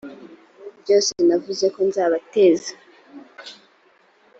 byose 0.81 1.11
navuze 1.27 1.65
ko 1.75 1.79
nzabateza 1.89 2.71